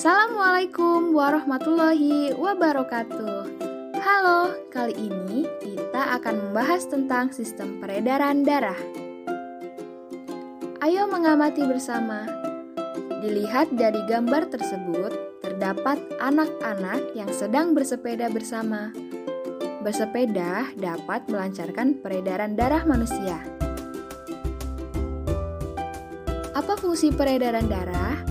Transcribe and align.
Assalamualaikum 0.00 1.12
warahmatullahi 1.12 2.32
wabarakatuh. 2.32 3.52
Halo, 4.00 4.56
kali 4.72 4.96
ini 4.96 5.44
kita 5.60 6.16
akan 6.16 6.40
membahas 6.40 6.88
tentang 6.88 7.28
sistem 7.36 7.84
peredaran 7.84 8.40
darah. 8.40 8.80
Ayo 10.80 11.04
mengamati 11.04 11.68
bersama. 11.68 12.24
Dilihat 13.20 13.76
dari 13.76 14.00
gambar 14.08 14.48
tersebut, 14.48 15.12
terdapat 15.44 16.00
anak-anak 16.16 17.12
yang 17.12 17.28
sedang 17.36 17.76
bersepeda 17.76 18.32
bersama. 18.32 18.96
Bersepeda 19.84 20.72
dapat 20.80 21.28
melancarkan 21.28 22.00
peredaran 22.00 22.56
darah 22.56 22.88
manusia. 22.88 23.36
Apa 26.56 26.72
fungsi 26.80 27.12
peredaran 27.12 27.68
darah? 27.68 28.29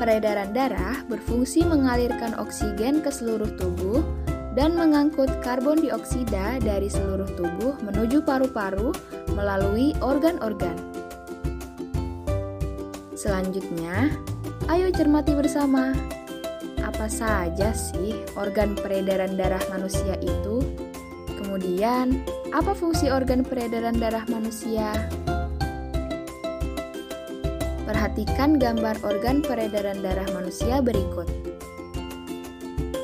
Peredaran 0.00 0.56
darah 0.56 1.04
berfungsi 1.12 1.60
mengalirkan 1.60 2.32
oksigen 2.40 3.04
ke 3.04 3.12
seluruh 3.12 3.52
tubuh 3.60 4.00
dan 4.56 4.72
mengangkut 4.72 5.28
karbon 5.44 5.76
dioksida 5.76 6.56
dari 6.56 6.88
seluruh 6.88 7.28
tubuh 7.36 7.76
menuju 7.84 8.24
paru-paru 8.24 8.96
melalui 9.36 9.92
organ-organ. 10.00 10.72
Selanjutnya, 13.12 14.08
ayo 14.72 14.88
cermati 14.88 15.36
bersama. 15.36 15.92
Apa 16.80 17.04
saja 17.04 17.76
sih 17.76 18.16
organ 18.40 18.72
peredaran 18.80 19.36
darah 19.36 19.60
manusia 19.68 20.16
itu? 20.24 20.64
Kemudian, 21.36 22.24
apa 22.56 22.72
fungsi 22.72 23.12
organ 23.12 23.44
peredaran 23.44 24.00
darah 24.00 24.24
manusia? 24.32 24.96
Perhatikan 27.90 28.54
gambar 28.54 29.02
organ 29.02 29.42
peredaran 29.42 29.98
darah 29.98 30.30
manusia 30.30 30.78
berikut. 30.78 31.26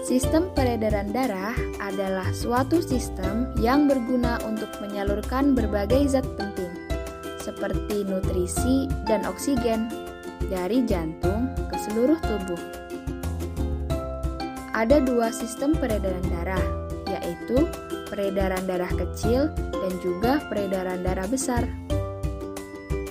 Sistem 0.07 0.47
peredaran 0.55 1.11
darah 1.11 1.59
adalah 1.83 2.31
suatu 2.31 2.79
sistem 2.79 3.51
yang 3.59 3.91
berguna 3.91 4.39
untuk 4.47 4.71
menyalurkan 4.79 5.59
berbagai 5.59 6.15
zat 6.15 6.23
penting, 6.39 6.71
seperti 7.43 8.07
nutrisi 8.07 8.87
dan 9.11 9.27
oksigen, 9.27 9.91
dari 10.55 10.87
jantung 10.87 11.51
ke 11.67 11.77
seluruh 11.91 12.23
tubuh. 12.23 12.63
Ada 14.71 15.03
dua 15.03 15.35
sistem 15.35 15.75
peredaran 15.75 16.23
darah, 16.31 16.63
yaitu 17.11 17.67
peredaran 18.07 18.63
darah 18.71 18.95
kecil 18.95 19.51
dan 19.51 19.93
juga 19.99 20.47
peredaran 20.47 21.03
darah 21.03 21.27
besar. 21.27 21.67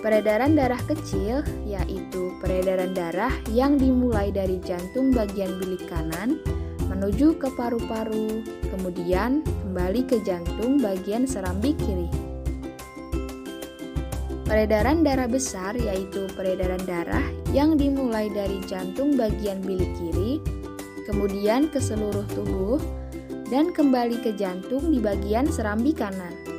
Peredaran 0.05 0.53
darah 0.53 0.77
kecil 0.85 1.41
yaitu 1.65 2.29
peredaran 2.37 2.93
darah 2.93 3.33
yang 3.49 3.81
dimulai 3.81 4.29
dari 4.29 4.61
jantung 4.61 5.09
bagian 5.09 5.57
bilik 5.57 5.81
kanan 5.89 6.37
menuju 6.85 7.33
ke 7.41 7.49
paru-paru, 7.57 8.45
kemudian 8.69 9.41
kembali 9.41 10.05
ke 10.05 10.21
jantung 10.21 10.77
bagian 10.77 11.25
serambi 11.25 11.73
kiri. 11.73 12.05
Peredaran 14.45 15.01
darah 15.01 15.25
besar 15.25 15.73
yaitu 15.73 16.29
peredaran 16.37 16.85
darah 16.85 17.25
yang 17.49 17.73
dimulai 17.73 18.29
dari 18.29 18.61
jantung 18.69 19.17
bagian 19.17 19.57
bilik 19.65 19.89
kiri, 19.97 20.37
kemudian 21.09 21.65
ke 21.65 21.81
seluruh 21.81 22.29
tubuh, 22.37 22.77
dan 23.49 23.73
kembali 23.73 24.21
ke 24.21 24.37
jantung 24.37 24.93
di 24.93 25.01
bagian 25.01 25.49
serambi 25.49 25.97
kanan. 25.97 26.54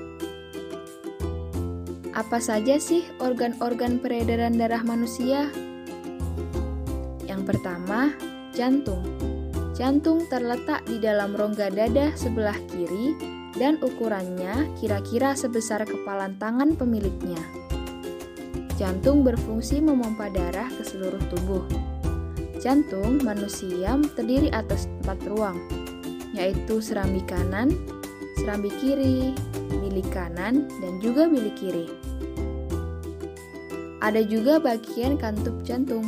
Apa 2.17 2.41
saja 2.41 2.81
sih 2.81 3.05
organ-organ 3.21 4.01
peredaran 4.01 4.57
darah 4.57 4.81
manusia? 4.81 5.53
Yang 7.29 7.43
pertama, 7.45 8.17
jantung. 8.57 9.05
Jantung 9.77 10.25
terletak 10.33 10.81
di 10.89 10.97
dalam 10.97 11.37
rongga 11.37 11.69
dada 11.69 12.17
sebelah 12.17 12.57
kiri 12.73 13.13
dan 13.61 13.77
ukurannya 13.85 14.65
kira-kira 14.81 15.37
sebesar 15.37 15.85
kepalan 15.85 16.41
tangan 16.41 16.73
pemiliknya. 16.73 17.37
Jantung 18.81 19.21
berfungsi 19.21 19.85
memompa 19.85 20.33
darah 20.33 20.73
ke 20.73 20.89
seluruh 20.89 21.21
tubuh. 21.29 21.69
Jantung 22.65 23.21
manusia 23.21 23.93
terdiri 24.17 24.49
atas 24.57 24.89
empat 25.05 25.21
ruang, 25.29 25.61
yaitu 26.33 26.81
serambi 26.81 27.21
kanan, 27.29 27.77
serambi 28.41 28.73
kiri, 28.81 29.37
bilik 29.85 30.09
kanan, 30.09 30.65
dan 30.81 30.97
juga 31.05 31.29
bilik 31.29 31.53
kiri. 31.61 32.06
Ada 34.05 34.21
juga 34.29 34.61
bagian 34.61 35.17
kantup 35.17 35.57
jantung, 35.65 36.05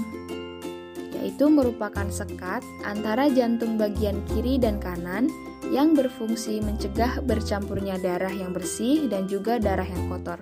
yaitu 1.18 1.48
merupakan 1.48 2.06
sekat 2.12 2.60
antara 2.84 3.32
jantung 3.32 3.80
bagian 3.80 4.20
kiri 4.28 4.60
dan 4.60 4.76
kanan 4.76 5.32
yang 5.68 5.92
berfungsi 5.92 6.60
mencegah 6.64 7.20
bercampurnya 7.24 8.00
darah 8.00 8.32
yang 8.32 8.52
bersih 8.52 9.08
dan 9.08 9.28
juga 9.28 9.60
darah 9.60 9.88
yang 9.88 10.08
kotor. 10.08 10.40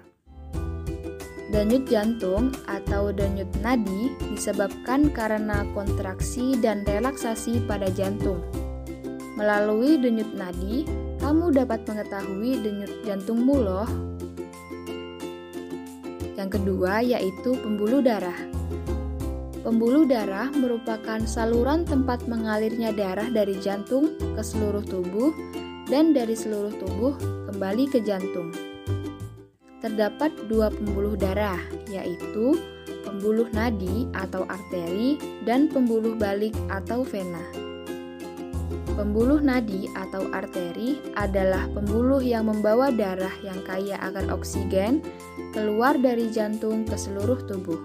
Denyut 1.47 1.87
jantung 1.87 2.51
atau 2.67 3.15
denyut 3.15 3.49
nadi 3.63 4.11
disebabkan 4.35 5.15
karena 5.15 5.63
kontraksi 5.73 6.59
dan 6.59 6.83
relaksasi 6.83 7.63
pada 7.71 7.87
jantung. 7.95 8.43
Melalui 9.39 9.97
denyut 9.97 10.29
nadi, 10.35 10.83
kamu 11.23 11.55
dapat 11.55 11.87
mengetahui 11.87 12.61
denyut 12.61 12.93
jantungmu 13.07 13.57
loh. 13.63 13.89
Yang 16.37 16.61
kedua 16.61 17.01
yaitu 17.01 17.57
pembuluh 17.65 18.05
darah. 18.05 18.37
Pembuluh 19.65 20.07
darah 20.07 20.47
merupakan 20.55 21.19
saluran 21.27 21.83
tempat 21.83 22.29
mengalirnya 22.31 22.95
darah 22.95 23.27
dari 23.27 23.59
jantung 23.59 24.15
ke 24.39 24.43
seluruh 24.45 24.85
tubuh 24.87 25.35
dan 25.91 26.15
dari 26.15 26.39
seluruh 26.39 26.71
tubuh 26.79 27.19
kembali 27.51 27.91
ke 27.91 27.99
jantung. 28.05 28.55
Terdapat 29.83 30.31
dua 30.47 30.71
pembuluh 30.71 31.19
darah, 31.19 31.59
yaitu 31.91 32.55
pembuluh 33.03 33.51
nadi 33.51 34.07
atau 34.15 34.47
arteri 34.47 35.19
dan 35.43 35.67
pembuluh 35.67 36.15
balik 36.15 36.55
atau 36.71 37.03
vena. 37.03 37.66
Pembuluh 38.97 39.45
nadi 39.45 39.93
atau 39.93 40.25
arteri 40.33 40.97
adalah 41.21 41.69
pembuluh 41.69 42.25
yang 42.25 42.49
membawa 42.49 42.89
darah 42.89 43.33
yang 43.45 43.61
kaya 43.61 44.01
akan 44.01 44.33
oksigen 44.33 45.05
keluar 45.53 46.01
dari 46.01 46.33
jantung 46.33 46.89
ke 46.89 46.97
seluruh 46.97 47.37
tubuh. 47.45 47.77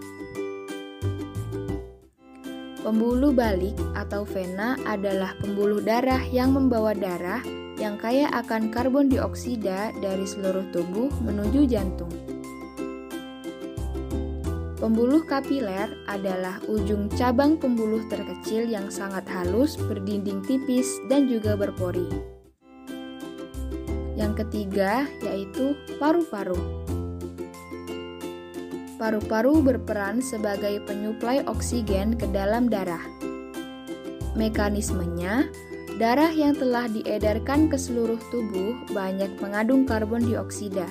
Pembuluh 2.79 3.35
balik 3.35 3.75
atau 3.91 4.23
vena 4.23 4.79
adalah 4.87 5.35
pembuluh 5.43 5.83
darah 5.83 6.23
yang 6.31 6.55
membawa 6.55 6.95
darah 6.95 7.43
yang 7.75 7.99
kaya 7.99 8.31
akan 8.31 8.71
karbon 8.71 9.11
dioksida 9.11 9.91
dari 9.99 10.23
seluruh 10.23 10.63
tubuh 10.71 11.11
menuju 11.19 11.67
jantung. 11.67 12.30
Pembuluh 14.81 15.21
kapiler 15.29 15.93
adalah 16.09 16.57
ujung 16.65 17.05
cabang 17.13 17.53
pembuluh 17.53 18.01
terkecil 18.09 18.65
yang 18.65 18.89
sangat 18.89 19.29
halus, 19.29 19.77
berdinding 19.77 20.41
tipis, 20.41 20.89
dan 21.05 21.29
juga 21.29 21.53
berpori. 21.53 22.09
Yang 24.17 24.41
ketiga 24.41 25.05
yaitu 25.21 25.77
paru-paru. 26.01 26.57
Paru-paru 28.97 29.61
berperan 29.61 30.17
sebagai 30.17 30.81
penyuplai 30.89 31.45
oksigen 31.45 32.17
ke 32.17 32.25
dalam 32.33 32.65
darah. 32.65 33.05
Mekanismenya, 34.33 35.45
darah 36.01 36.33
yang 36.33 36.57
telah 36.57 36.89
diedarkan 36.89 37.69
ke 37.69 37.77
seluruh 37.77 38.17
tubuh 38.33 38.73
banyak 38.97 39.29
mengandung 39.37 39.85
karbon 39.85 40.25
dioksida. 40.25 40.89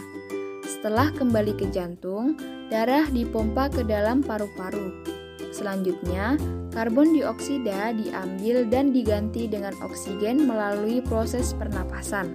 Setelah 0.80 1.12
kembali 1.12 1.60
ke 1.60 1.68
jantung, 1.68 2.40
darah 2.72 3.04
dipompa 3.12 3.68
ke 3.68 3.84
dalam 3.84 4.24
paru-paru. 4.24 5.04
Selanjutnya, 5.52 6.40
karbon 6.72 7.12
dioksida 7.12 7.92
diambil 7.92 8.64
dan 8.64 8.88
diganti 8.88 9.44
dengan 9.44 9.76
oksigen 9.84 10.48
melalui 10.48 11.04
proses 11.04 11.52
pernapasan. 11.52 12.32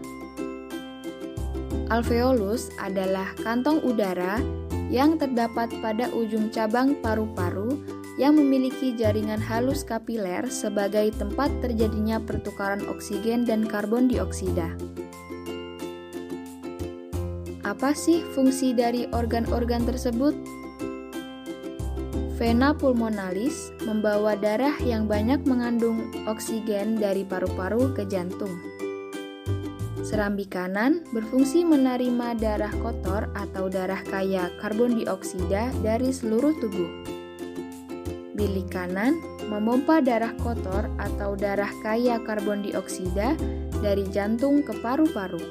Alveolus 1.89 2.69
adalah 2.77 3.33
kantong 3.41 3.81
udara 3.81 4.37
yang 4.93 5.17
terdapat 5.17 5.73
pada 5.81 6.05
ujung 6.13 6.53
cabang 6.53 7.01
paru-paru 7.01 7.81
yang 8.21 8.37
memiliki 8.37 8.93
jaringan 8.93 9.41
halus 9.41 9.81
kapiler 9.81 10.45
sebagai 10.53 11.09
tempat 11.17 11.49
terjadinya 11.65 12.21
pertukaran 12.21 12.85
oksigen 12.93 13.41
dan 13.41 13.65
karbon 13.65 14.05
dioksida. 14.05 14.77
Apa 17.65 17.97
sih 17.97 18.21
fungsi 18.37 18.77
dari 18.77 19.09
organ-organ 19.09 19.89
tersebut? 19.89 20.37
Vena 22.37 22.77
pulmonalis 22.77 23.73
membawa 23.89 24.37
darah 24.37 24.77
yang 24.85 25.09
banyak 25.09 25.41
mengandung 25.49 26.13
oksigen 26.29 27.01
dari 27.01 27.25
paru-paru 27.25 27.89
ke 27.97 28.05
jantung. 28.05 28.53
Serambi 30.05 30.45
kanan 30.45 31.01
berfungsi 31.09 31.65
menerima 31.65 32.37
darah 32.37 32.69
kotor 32.85 33.33
atau 33.33 33.65
darah 33.65 34.05
kaya 34.13 34.53
karbon 34.61 35.01
dioksida 35.01 35.73
dari 35.81 36.13
seluruh 36.13 36.53
tubuh. 36.61 36.91
Bilik 38.37 38.69
kanan 38.69 39.17
memompa 39.49 40.05
darah 40.05 40.37
kotor 40.37 40.85
atau 41.01 41.33
darah 41.33 41.73
kaya 41.81 42.21
karbon 42.21 42.61
dioksida 42.61 43.33
dari 43.81 44.05
jantung 44.13 44.61
ke 44.61 44.77
paru-paru. 44.85 45.41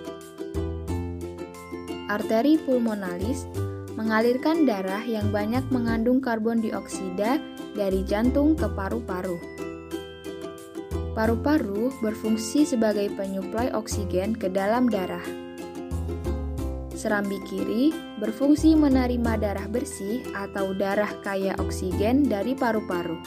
Arteri 2.14 2.54
pulmonalis 2.62 3.42
mengalirkan 3.98 4.62
darah 4.62 5.02
yang 5.02 5.34
banyak 5.34 5.66
mengandung 5.74 6.22
karbon 6.22 6.62
dioksida 6.62 7.42
dari 7.74 8.06
jantung 8.06 8.54
ke 8.54 8.70
paru-paru. 8.70 9.34
Paru-paru 11.18 11.90
berfungsi 11.98 12.70
sebagai 12.70 13.10
penyuplai 13.18 13.74
oksigen 13.74 14.38
ke 14.38 14.46
dalam 14.46 14.86
darah. 14.86 15.26
Serambi 16.94 17.42
kiri 17.50 17.90
berfungsi 18.22 18.78
menerima 18.78 19.34
darah 19.34 19.66
bersih 19.66 20.22
atau 20.38 20.70
darah 20.70 21.10
kaya 21.26 21.58
oksigen 21.58 22.30
dari 22.30 22.54
paru-paru. 22.54 23.18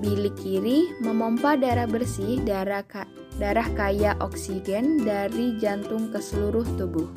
Bilik 0.00 0.32
kiri 0.40 0.96
memompa 1.04 1.60
darah 1.60 1.84
bersih 1.84 2.40
darah, 2.40 2.80
ka 2.88 3.04
darah 3.36 3.68
kaya 3.76 4.16
oksigen 4.24 5.04
dari 5.04 5.60
jantung 5.60 6.08
ke 6.08 6.24
seluruh 6.24 6.64
tubuh. 6.80 7.08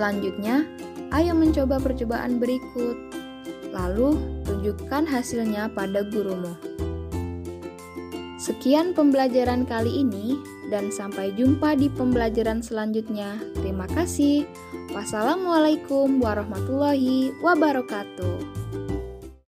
Selanjutnya, 0.00 0.64
ayo 1.12 1.36
mencoba 1.36 1.76
percobaan 1.76 2.40
berikut. 2.40 2.96
Lalu, 3.68 4.16
tunjukkan 4.48 5.04
hasilnya 5.04 5.68
pada 5.76 6.08
gurumu. 6.08 6.56
Sekian 8.40 8.96
pembelajaran 8.96 9.68
kali 9.68 10.00
ini, 10.00 10.40
dan 10.72 10.88
sampai 10.88 11.36
jumpa 11.36 11.76
di 11.76 11.92
pembelajaran 11.92 12.64
selanjutnya. 12.64 13.44
Terima 13.60 13.84
kasih. 13.92 14.48
Wassalamualaikum 14.96 16.16
warahmatullahi 16.16 17.36
wabarakatuh. 17.44 18.59